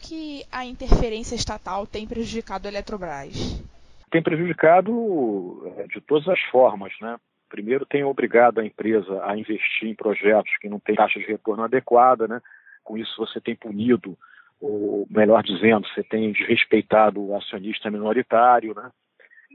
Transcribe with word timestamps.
que 0.00 0.44
a 0.50 0.64
interferência 0.64 1.34
estatal 1.34 1.86
tem 1.86 2.06
prejudicado 2.06 2.66
a 2.66 2.70
Eletrobras? 2.70 3.62
Tem 4.10 4.22
prejudicado 4.22 5.72
é, 5.76 5.86
de 5.86 6.00
todas 6.00 6.28
as 6.28 6.40
formas, 6.50 6.92
né? 7.00 7.16
Primeiro, 7.48 7.84
tem 7.84 8.04
obrigado 8.04 8.60
a 8.60 8.64
empresa 8.64 9.24
a 9.24 9.36
investir 9.36 9.88
em 9.88 9.94
projetos 9.94 10.56
que 10.60 10.68
não 10.68 10.80
têm 10.80 10.94
taxa 10.94 11.18
de 11.18 11.26
retorno 11.26 11.62
adequada, 11.62 12.26
né? 12.26 12.40
Com 12.82 12.96
isso, 12.96 13.14
você 13.16 13.40
tem 13.40 13.54
punido, 13.54 14.16
ou 14.60 15.06
melhor 15.10 15.42
dizendo, 15.42 15.86
você 15.88 16.02
tem 16.02 16.32
desrespeitado 16.32 17.20
o 17.20 17.36
acionista 17.36 17.90
minoritário, 17.90 18.74
né? 18.74 18.90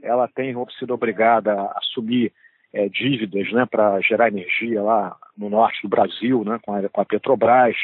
Ela 0.02 0.28
tem 0.28 0.54
sido 0.78 0.94
obrigada 0.94 1.52
a 1.52 1.78
assumir 1.78 2.32
é, 2.72 2.88
dívidas, 2.88 3.50
né, 3.52 3.64
para 3.64 4.00
gerar 4.00 4.28
energia 4.28 4.82
lá 4.82 5.16
no 5.36 5.48
norte 5.48 5.80
do 5.82 5.88
Brasil, 5.88 6.44
né, 6.44 6.58
com 6.62 6.74
a, 6.74 6.88
com 6.88 7.00
a 7.00 7.04
Petrobras. 7.04 7.76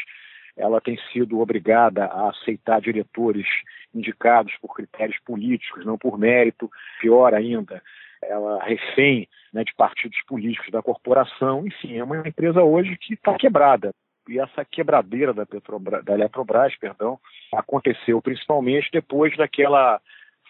Ela 0.55 0.79
tem 0.79 0.97
sido 1.11 1.39
obrigada 1.39 2.05
a 2.05 2.29
aceitar 2.29 2.79
diretores 2.79 3.47
indicados 3.93 4.53
por 4.61 4.75
critérios 4.75 5.17
políticos, 5.25 5.85
não 5.85 5.97
por 5.97 6.17
mérito. 6.17 6.69
Pior 7.01 7.33
ainda, 7.33 7.81
ela 8.21 8.63
refém 8.63 9.27
né, 9.51 9.63
de 9.63 9.73
partidos 9.73 10.19
políticos 10.27 10.71
da 10.71 10.81
corporação. 10.81 11.65
Enfim, 11.65 11.97
é 11.97 12.03
uma 12.03 12.27
empresa 12.27 12.63
hoje 12.63 12.97
que 12.97 13.13
está 13.13 13.35
quebrada. 13.35 13.93
E 14.27 14.39
essa 14.39 14.63
quebradeira 14.63 15.33
da, 15.33 15.45
Petrobras, 15.45 16.03
da 16.05 16.13
Eletrobras 16.13 16.75
perdão, 16.77 17.19
aconteceu 17.53 18.21
principalmente 18.21 18.89
depois 18.91 19.35
daquela 19.35 19.99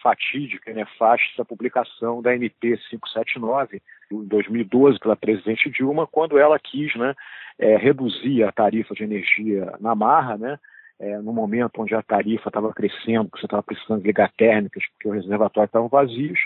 fatídica 0.04 0.70
e 0.70 0.74
nefasta 0.74 1.46
publicação 1.46 2.20
da 2.20 2.34
MP 2.34 2.76
579, 2.90 3.80
em 4.12 4.24
2012, 4.26 4.98
pela 4.98 5.16
presidente 5.16 5.70
Dilma, 5.70 6.06
quando 6.06 6.38
ela 6.38 6.58
quis 6.58 6.94
né, 6.94 7.14
é, 7.58 7.78
reduzir 7.78 8.44
a 8.44 8.52
tarifa 8.52 8.94
de 8.94 9.02
energia 9.02 9.72
na 9.80 9.94
marra, 9.94 10.36
né, 10.36 10.58
é, 11.00 11.16
no 11.18 11.32
momento 11.32 11.80
onde 11.80 11.94
a 11.94 12.02
tarifa 12.02 12.50
estava 12.50 12.72
crescendo, 12.74 13.30
porque 13.30 13.40
você 13.40 13.46
estava 13.46 13.62
precisando 13.62 14.04
ligar 14.04 14.30
térmicas, 14.36 14.84
porque 14.92 15.08
os 15.08 15.14
reservatórios 15.24 15.70
estavam 15.70 15.88
vazios, 15.88 16.38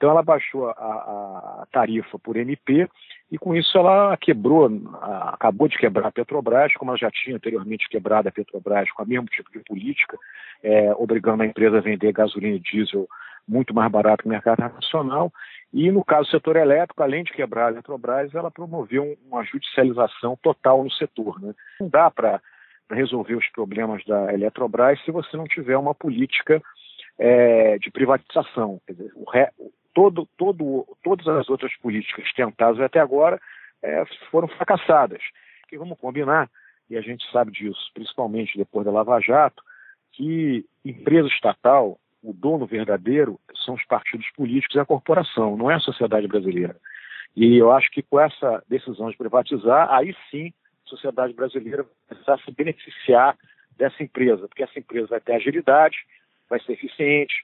então 0.00 0.12
ela 0.12 0.22
baixou 0.22 0.66
a, 0.66 0.72
a, 0.72 1.66
tarifa 1.70 2.18
por 2.18 2.34
MP 2.34 2.88
e 3.30 3.36
com 3.36 3.54
isso 3.54 3.76
ela 3.76 4.16
quebrou, 4.16 4.66
a, 4.94 5.34
acabou 5.34 5.68
de 5.68 5.76
quebrar 5.76 6.08
a 6.08 6.10
Petrobras, 6.10 6.72
como 6.72 6.90
ela 6.90 6.96
já 6.96 7.10
tinha 7.10 7.36
anteriormente 7.36 7.86
quebrado 7.86 8.26
a 8.26 8.32
Petrobras 8.32 8.90
com 8.92 9.02
o 9.02 9.06
mesmo 9.06 9.26
tipo 9.26 9.52
de 9.52 9.58
política, 9.58 10.16
é, 10.62 10.90
obrigando 10.94 11.42
a 11.42 11.46
empresa 11.46 11.76
a 11.76 11.82
vender 11.82 12.12
gasolina 12.12 12.56
e 12.56 12.60
diesel 12.60 13.06
muito 13.46 13.74
mais 13.74 13.92
barato 13.92 14.22
que 14.22 14.28
o 14.28 14.32
mercado 14.32 14.60
nacional. 14.60 15.30
E 15.70 15.90
no 15.90 16.02
caso 16.02 16.28
do 16.28 16.30
setor 16.30 16.56
elétrico, 16.56 17.02
além 17.02 17.22
de 17.22 17.32
quebrar 17.32 17.70
a 17.70 17.74
Petrobras, 17.74 18.34
ela 18.34 18.50
promoveu 18.50 19.18
uma 19.30 19.44
judicialização 19.44 20.34
total 20.40 20.82
no 20.82 20.90
setor. 20.92 21.38
Né? 21.42 21.52
Não 21.78 21.90
dá 21.90 22.10
para 22.10 22.40
resolver 22.90 23.34
os 23.34 23.46
problemas 23.48 24.02
da 24.06 24.32
Eletrobras 24.32 24.98
se 25.04 25.10
você 25.10 25.36
não 25.36 25.44
tiver 25.44 25.76
uma 25.76 25.94
política 25.94 26.62
é, 27.18 27.78
de 27.78 27.90
privatização. 27.90 28.80
Dizer, 28.88 29.12
o, 29.14 29.30
re, 29.30 29.46
todo, 30.00 30.26
todo, 30.38 30.86
todas 31.04 31.28
as 31.28 31.50
outras 31.50 31.76
políticas 31.76 32.32
tentadas 32.32 32.80
até 32.80 32.98
agora 32.98 33.38
é, 33.82 34.02
foram 34.30 34.48
fracassadas. 34.48 35.20
Que 35.68 35.76
vamos 35.76 35.98
combinar, 35.98 36.48
e 36.88 36.96
a 36.96 37.02
gente 37.02 37.30
sabe 37.30 37.52
disso, 37.52 37.90
principalmente 37.92 38.56
depois 38.56 38.86
da 38.86 38.90
Lava 38.90 39.20
Jato, 39.20 39.62
que 40.12 40.64
empresa 40.82 41.28
estatal, 41.28 42.00
o 42.22 42.32
dono 42.32 42.64
verdadeiro 42.64 43.38
são 43.62 43.74
os 43.74 43.84
partidos 43.84 44.26
políticos 44.30 44.74
e 44.74 44.80
a 44.80 44.86
corporação, 44.86 45.54
não 45.54 45.70
é 45.70 45.74
a 45.74 45.80
sociedade 45.80 46.26
brasileira. 46.26 46.76
E 47.36 47.58
eu 47.58 47.70
acho 47.70 47.90
que 47.90 48.02
com 48.02 48.18
essa 48.18 48.64
decisão 48.68 49.10
de 49.10 49.18
privatizar, 49.18 49.92
aí 49.92 50.16
sim 50.30 50.50
a 50.86 50.88
sociedade 50.88 51.34
brasileira 51.34 51.82
vai 51.82 51.92
precisar 52.08 52.38
se 52.38 52.50
beneficiar 52.50 53.36
dessa 53.76 54.02
empresa, 54.02 54.48
porque 54.48 54.62
essa 54.62 54.78
empresa 54.78 55.08
vai 55.08 55.20
ter 55.20 55.34
agilidade, 55.34 55.98
vai 56.48 56.58
ser 56.60 56.72
eficiente, 56.72 57.34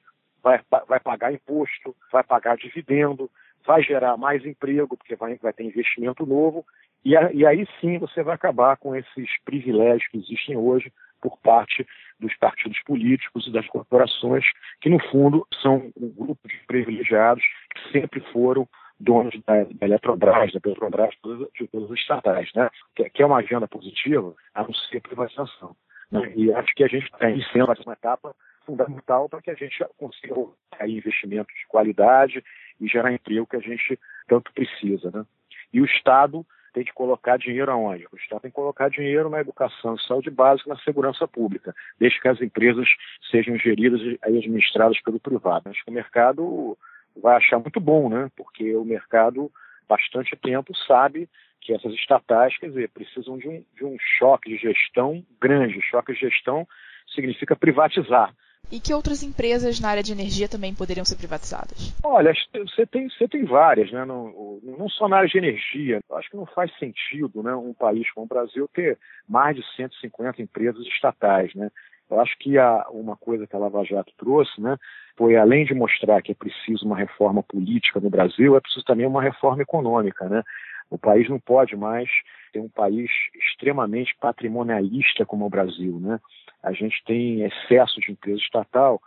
vai, 0.46 0.60
vai 0.86 1.00
pagar 1.00 1.32
imposto, 1.32 1.94
vai 2.12 2.22
pagar 2.22 2.56
dividendo, 2.56 3.28
vai 3.66 3.82
gerar 3.82 4.16
mais 4.16 4.46
emprego, 4.46 4.96
porque 4.96 5.16
vai, 5.16 5.34
vai 5.38 5.52
ter 5.52 5.64
investimento 5.64 6.24
novo, 6.24 6.64
e, 7.04 7.16
a, 7.16 7.32
e 7.32 7.44
aí 7.44 7.66
sim 7.80 7.98
você 7.98 8.22
vai 8.22 8.36
acabar 8.36 8.76
com 8.76 8.94
esses 8.94 9.28
privilégios 9.44 10.08
que 10.08 10.18
existem 10.18 10.56
hoje 10.56 10.92
por 11.20 11.36
parte 11.38 11.84
dos 12.20 12.34
partidos 12.36 12.80
políticos 12.84 13.46
e 13.48 13.52
das 13.52 13.66
corporações, 13.66 14.44
que 14.80 14.88
no 14.88 15.00
fundo 15.10 15.44
são 15.62 15.90
um 16.00 16.08
grupo 16.10 16.46
de 16.46 16.56
privilegiados 16.68 17.42
que 17.74 17.90
sempre 17.90 18.20
foram 18.32 18.68
donos 19.00 19.34
da, 19.44 19.64
da 19.64 19.86
Eletrobras, 19.86 20.52
da 20.52 20.60
Petrobras, 20.60 21.14
de 21.54 21.66
todas 21.68 21.90
as 21.90 21.98
estatais, 21.98 22.50
né? 22.54 22.70
Que, 22.94 23.10
que, 23.10 23.22
é 23.22 23.26
uma 23.26 23.38
agenda 23.38 23.66
positiva, 23.66 24.32
a 24.54 24.62
não 24.62 24.72
ser 24.72 25.00
privatização. 25.00 25.76
Né? 26.10 26.32
E 26.34 26.52
acho 26.52 26.72
que 26.74 26.84
a 26.84 26.88
gente 26.88 27.10
tem 27.18 27.42
sendo 27.52 27.72
uma 27.84 27.92
etapa 27.92 28.34
fundamental 28.66 29.28
para 29.28 29.40
que 29.40 29.50
a 29.50 29.54
gente 29.54 29.82
consiga 29.96 30.34
aí 30.78 30.96
investimentos 30.96 31.54
de 31.54 31.66
qualidade 31.68 32.44
e 32.80 32.88
gerar 32.88 33.12
emprego 33.12 33.46
que 33.46 33.56
a 33.56 33.60
gente 33.60 33.98
tanto 34.26 34.52
precisa. 34.52 35.10
Né? 35.10 35.24
E 35.72 35.80
o 35.80 35.84
Estado 35.84 36.44
tem 36.74 36.84
que 36.84 36.92
colocar 36.92 37.38
dinheiro 37.38 37.72
aonde? 37.72 38.06
O 38.12 38.16
Estado 38.16 38.42
tem 38.42 38.50
que 38.50 38.54
colocar 38.54 38.90
dinheiro 38.90 39.30
na 39.30 39.40
educação 39.40 39.96
saúde 39.96 40.30
básica, 40.30 40.68
na 40.68 40.78
segurança 40.80 41.26
pública, 41.26 41.74
desde 41.98 42.20
que 42.20 42.28
as 42.28 42.40
empresas 42.42 42.86
sejam 43.30 43.56
geridas 43.56 44.00
e 44.02 44.18
administradas 44.22 45.00
pelo 45.00 45.18
privado. 45.18 45.70
Acho 45.70 45.82
que 45.82 45.90
o 45.90 45.94
mercado 45.94 46.76
vai 47.22 47.36
achar 47.36 47.58
muito 47.58 47.80
bom, 47.80 48.10
né? 48.10 48.30
porque 48.36 48.76
o 48.76 48.84
mercado, 48.84 49.50
bastante 49.88 50.36
tempo, 50.36 50.76
sabe 50.86 51.30
que 51.62 51.72
essas 51.72 51.94
estatais, 51.94 52.56
quer 52.58 52.68
dizer, 52.68 52.90
precisam 52.90 53.38
de 53.38 53.48
um, 53.48 53.64
de 53.74 53.84
um 53.84 53.96
choque 54.18 54.50
de 54.50 54.58
gestão 54.58 55.24
grande. 55.40 55.80
Choque 55.80 56.12
de 56.12 56.20
gestão 56.20 56.68
significa 57.14 57.56
privatizar. 57.56 58.34
E 58.70 58.80
que 58.80 58.92
outras 58.92 59.22
empresas 59.22 59.78
na 59.78 59.88
área 59.88 60.02
de 60.02 60.12
energia 60.12 60.48
também 60.48 60.74
poderiam 60.74 61.04
ser 61.04 61.16
privatizadas? 61.16 61.94
Olha, 62.02 62.32
você 62.52 62.84
tem, 62.84 63.08
você 63.08 63.28
tem 63.28 63.44
várias, 63.44 63.92
né? 63.92 64.04
Não, 64.04 64.60
não 64.62 64.88
só 64.88 65.08
na 65.08 65.18
área 65.18 65.28
de 65.28 65.38
energia. 65.38 66.00
Acho 66.12 66.30
que 66.30 66.36
não 66.36 66.46
faz 66.46 66.76
sentido 66.78 67.42
né, 67.42 67.54
um 67.54 67.72
país 67.72 68.10
como 68.12 68.26
o 68.26 68.28
Brasil 68.28 68.68
ter 68.74 68.98
mais 69.28 69.56
de 69.56 69.62
150 69.76 70.42
empresas 70.42 70.84
estatais, 70.86 71.54
né? 71.54 71.70
Eu 72.10 72.20
acho 72.20 72.36
que 72.38 72.56
a, 72.56 72.86
uma 72.90 73.16
coisa 73.16 73.46
que 73.46 73.56
a 73.56 73.58
Lava 73.58 73.84
Jato 73.84 74.12
trouxe, 74.16 74.60
né, 74.60 74.76
foi 75.16 75.36
além 75.36 75.64
de 75.64 75.74
mostrar 75.74 76.22
que 76.22 76.32
é 76.32 76.34
preciso 76.34 76.84
uma 76.86 76.96
reforma 76.96 77.42
política 77.42 77.98
no 77.98 78.10
Brasil, 78.10 78.56
é 78.56 78.60
preciso 78.60 78.84
também 78.84 79.06
uma 79.06 79.22
reforma 79.22 79.62
econômica, 79.62 80.28
né? 80.28 80.42
O 80.88 80.96
país 80.96 81.28
não 81.28 81.40
pode 81.40 81.74
mais 81.74 82.08
ser 82.52 82.60
um 82.60 82.68
país 82.68 83.10
extremamente 83.34 84.14
patrimonialista 84.20 85.26
como 85.26 85.44
o 85.44 85.50
Brasil, 85.50 85.98
né? 86.00 86.20
A 86.62 86.72
gente 86.72 87.02
tem 87.04 87.42
excesso 87.42 88.00
de 88.00 88.12
empresa 88.12 88.38
estatal 88.38 89.00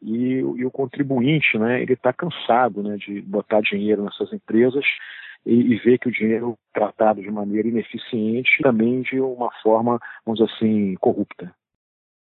e, 0.00 0.38
e 0.38 0.64
o 0.64 0.70
contribuinte, 0.70 1.58
né? 1.58 1.82
Ele 1.82 1.92
está 1.92 2.12
cansado, 2.12 2.82
né? 2.82 2.96
De 2.96 3.20
botar 3.20 3.60
dinheiro 3.60 4.02
nessas 4.04 4.32
empresas 4.32 4.86
e, 5.44 5.74
e 5.74 5.76
ver 5.76 5.98
que 5.98 6.08
o 6.08 6.12
dinheiro 6.12 6.58
tratado 6.72 7.20
de 7.20 7.30
maneira 7.30 7.68
ineficiente, 7.68 8.62
também 8.62 9.02
de 9.02 9.20
uma 9.20 9.50
forma, 9.62 10.00
vamos 10.24 10.40
dizer 10.40 10.52
assim, 10.54 10.94
corrupta. 10.96 11.54